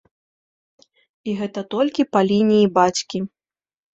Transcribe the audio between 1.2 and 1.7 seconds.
І гэта